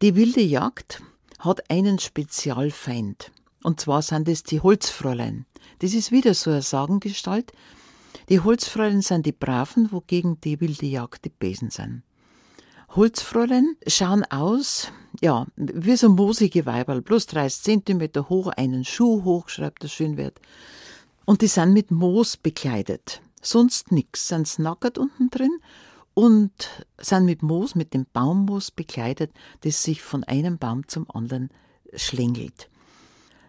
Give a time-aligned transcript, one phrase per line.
[0.00, 1.02] Die wilde Jagd
[1.40, 3.32] hat einen Spezialfeind.
[3.64, 5.44] Und zwar sind es die Holzfräulein.
[5.80, 7.50] Das ist wieder so eine Sagengestalt.
[8.28, 12.04] Die Holzfräulein sind die Braven, wogegen die wilde Jagd die Besen sind.
[12.90, 19.48] Holzfräulein schauen aus, ja, wie so moosige Weiberl, bloß 30 Zentimeter hoch, einen Schuh hoch,
[19.48, 20.40] schreibt der Schönwert.
[21.24, 23.20] Und die sind mit Moos bekleidet.
[23.42, 25.58] Sonst nix, sind nackert unten drin
[26.18, 29.30] und sind mit Moos, mit dem Baummoos bekleidet,
[29.60, 31.48] das sich von einem Baum zum anderen
[31.94, 32.68] schlängelt.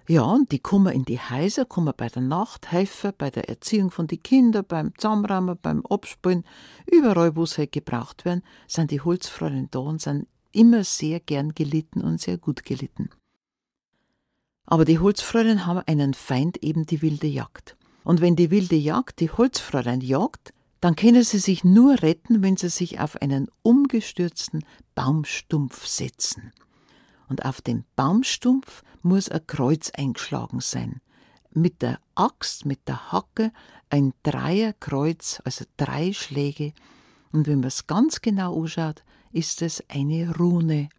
[0.07, 3.89] Ja, und die kommen in die Häuser, kommen bei der Nacht helfen, bei der Erziehung
[3.89, 6.45] von den Kindern, beim Zusammenräumen, beim Abspielen,
[6.85, 11.55] überall, wo sie halt gebraucht werden, sind die Holzfräulein da und sind immer sehr gern
[11.55, 13.09] gelitten und sehr gut gelitten.
[14.67, 17.75] Aber die Holzfräulein haben einen Feind, eben die wilde Jagd.
[18.03, 22.57] Und wenn die wilde Jagd die Holzfräulein jagt, dann können sie sich nur retten, wenn
[22.57, 24.63] sie sich auf einen umgestürzten
[24.95, 26.53] Baumstumpf setzen.
[27.27, 31.01] Und auf dem Baumstumpf muss ein Kreuz eingeschlagen sein.
[31.51, 33.51] Mit der Axt, mit der Hacke
[33.89, 36.73] ein Dreierkreuz, also drei Schläge.
[37.31, 40.89] Und wenn man es ganz genau anschaut, ist es eine Rune.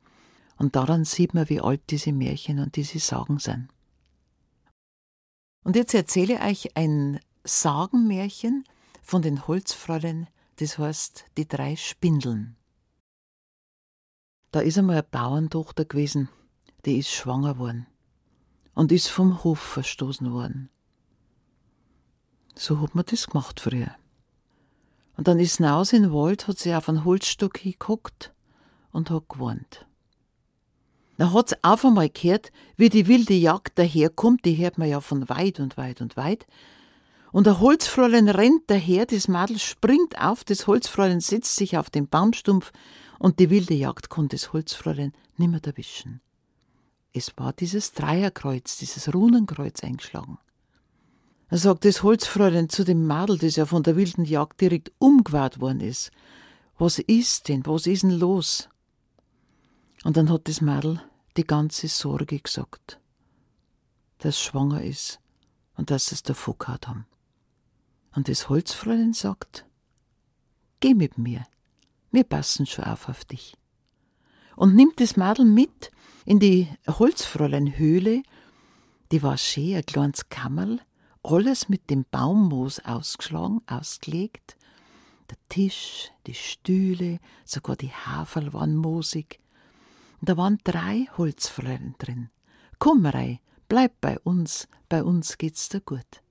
[0.56, 3.68] Und daran sieht man, wie alt diese Märchen und diese Sagen sind.
[5.64, 8.64] Und jetzt erzähle ich euch ein Sagenmärchen,
[9.02, 12.56] von den Holzfräulein, das heißt die drei Spindeln.
[14.52, 16.28] Da ist einmal eine Bauerntochter gewesen,
[16.84, 17.86] die ist schwanger worden
[18.74, 20.70] und ist vom Hof verstoßen worden.
[22.54, 23.94] So hat man das gemacht früher.
[25.16, 28.32] Und dann ist sie raus in den Wald, hat sie auf einen Holzstock hingeguckt
[28.92, 29.86] und hat gewarnt.
[31.18, 35.00] Da hat sie auf einmal gehört, wie die wilde Jagd daherkommt, die hört man ja
[35.00, 36.46] von weit und weit und weit,
[37.32, 42.08] und der Holzfräulein rennt daher, das Madel springt auf, das Holzfräulein setzt sich auf den
[42.08, 42.72] Baumstumpf
[43.18, 46.20] und die wilde Jagd konnte das Holzfräulein nimmer erwischen.
[47.12, 50.38] Es war dieses Dreierkreuz, dieses Runenkreuz eingeschlagen.
[51.48, 55.60] Er sagt das Holzfräulein zu dem Madel, das ja von der wilden Jagd direkt umgewahrt
[55.60, 56.12] worden ist.
[56.78, 57.66] Was ist denn?
[57.66, 58.68] Was ist denn los?
[60.04, 61.02] Und dann hat das Madel
[61.36, 63.00] die ganze Sorge gesagt,
[64.18, 65.20] dass schwanger ist
[65.76, 67.06] und dass es davor gehabt haben.
[68.14, 69.66] Und das Holzfräulein sagt,
[70.80, 71.44] Geh mit mir,
[72.10, 73.54] wir passen schon auf auf dich.
[74.56, 75.90] Und nimmt das Madel mit
[76.24, 78.22] in die Holzfräulein-Höhle,
[79.12, 80.80] die war schön, ein kleines Kammerl,
[81.22, 84.56] alles mit dem Baummoos ausgeschlagen, ausgelegt.
[85.28, 89.38] Der Tisch, die Stühle, sogar die Haferl waren moosig.
[90.20, 92.30] Und da waren drei Holzfräulein drin.
[92.78, 93.38] Komm rein,
[93.68, 96.22] bleib bei uns, bei uns geht's dir gut.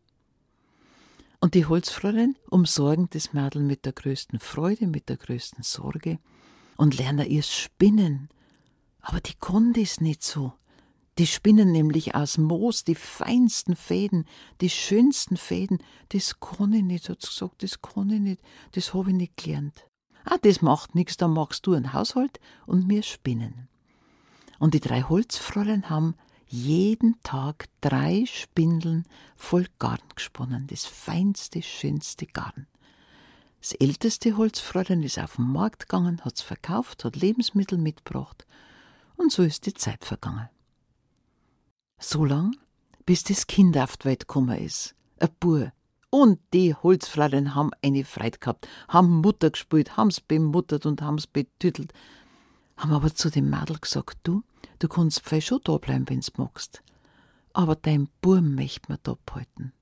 [1.41, 6.19] Und die Holzfräulein umsorgen das Mädel mit der größten Freude, mit der größten Sorge
[6.75, 8.29] und lernen ihr Spinnen.
[9.01, 10.53] Aber die konnte es nicht so.
[11.17, 14.25] Die spinnen nämlich aus Moos die feinsten Fäden,
[14.61, 15.79] die schönsten Fäden.
[16.09, 19.37] Das kann ich nicht, hat sie gesagt, das kann ich nicht, das habe ich nicht
[19.37, 19.85] gelernt.
[20.25, 23.67] Ah, das macht nichts, dann machst du einen Haushalt und mir spinnen.
[24.59, 26.15] Und die drei Holzfräulein haben
[26.49, 29.05] jeden Tag drei Spindeln
[29.35, 32.67] voll Garn gesponnen, das feinste, schönste Garn.
[33.61, 38.47] Das älteste Holzfräulein ist auf den Markt gegangen, hat's verkauft, hat Lebensmittel mitgebracht
[39.15, 40.49] und so ist die Zeit vergangen.
[41.99, 42.55] So lang,
[43.05, 45.71] bis das Kind auf die Welt gekommen ist, ein Bur.
[46.09, 51.93] Und die Holzfräulein haben eine Freude gehabt, haben Mutter gespielt, haben's bemuttert und haben's betüttelt,
[52.77, 54.41] haben aber zu dem Mädel gesagt, du,
[54.79, 56.81] Du kannst vielleicht schon da bleiben, wenn's magst.
[57.53, 59.73] Aber dein Burm möcht mir da behalten.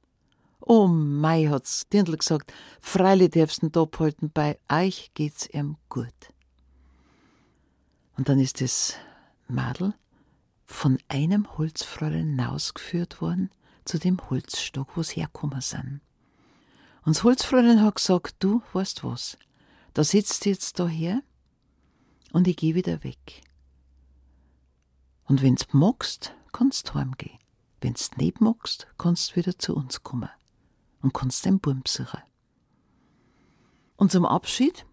[0.60, 6.14] Oh mei, hat's Dirndl gesagt, freilich darfst du da behalten, bei euch geht's ihm gut.
[8.18, 8.96] Und dann ist das
[9.48, 9.94] Madel
[10.66, 13.50] von einem Holzfräulein hinausgeführt worden
[13.86, 16.02] zu dem Holzstock, wo's herkommen sind.
[17.06, 19.38] Und das Holzfräulein hat gesagt, du weißt was,
[19.94, 21.22] da sitzt jetzt da her
[22.34, 23.42] und ich geh wieder weg.
[25.28, 27.38] Und wenn's magst, kannst heimgehen.
[27.82, 30.30] Wenn's nicht magst, kannst wieder zu uns kommen
[31.02, 32.22] und kannst den Burm suchen.
[33.98, 34.86] Und zum Abschied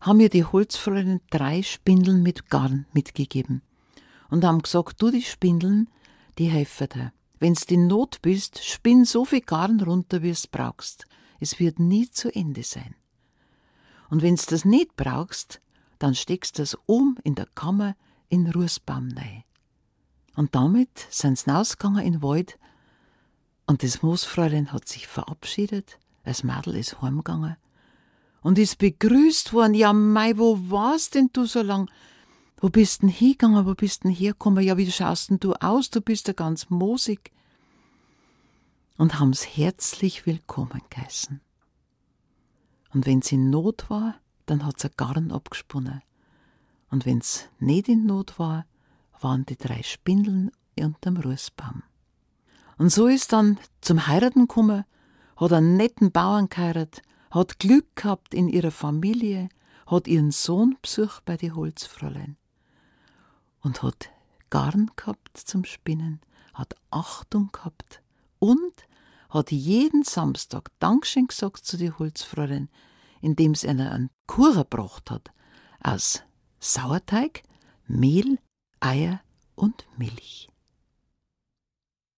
[0.00, 3.62] haben mir die Holzfräulein drei Spindeln mit Garn mitgegeben
[4.30, 5.90] und haben gesagt, du die Spindeln,
[6.38, 7.12] die helfen dir.
[7.38, 11.06] Wenn's in Not bist, spinn so viel Garn runter, wie es brauchst.
[11.40, 12.94] Es wird nie zu Ende sein.
[14.10, 15.60] Und wenn's das nicht brauchst,
[15.98, 17.96] dann steckst das oben in der Kammer
[18.28, 19.44] in Rußbaum rein.
[20.40, 22.58] Und damit sind sie rausgegangen in den Wald
[23.66, 27.58] und das Moosfräulein hat sich verabschiedet, das Mädel ist heimgegangen
[28.40, 29.74] und ist begrüßt worden.
[29.74, 31.90] Ja, Mai, wo warst denn du so lang?
[32.56, 34.64] Wo bist denn hingegangen, wo bist denn hergekommen?
[34.64, 35.90] Ja, wie schaust denn du aus?
[35.90, 37.32] Du bist ja ganz mosig.
[38.96, 41.42] Und haben's herzlich willkommen geheißen.
[42.94, 44.14] Und wenn's in Not war,
[44.46, 46.00] dann hat's ein Garn abgesponnen.
[46.90, 48.64] Und wenn's nicht in Not war,
[49.22, 51.82] waren die drei Spindeln unterm Rußbaum.
[52.78, 54.84] Und so ist dann zum Heiraten gekommen,
[55.36, 59.48] hat einen netten Bauern geheiratet, hat Glück gehabt in ihrer Familie,
[59.86, 62.36] hat ihren Sohn besucht bei die Holzfräulein
[63.62, 64.10] und hat
[64.48, 66.20] Garn gehabt zum Spinnen,
[66.54, 68.02] hat Achtung gehabt
[68.38, 68.74] und
[69.28, 72.68] hat jeden Samstag Dankeschön gesagt zu die Holzfräulein,
[73.20, 75.30] indem sie einen Kuchen gebracht hat
[75.82, 76.22] aus
[76.58, 77.42] Sauerteig,
[77.86, 78.38] Mehl,
[78.80, 79.20] Eier
[79.56, 80.49] und Milch.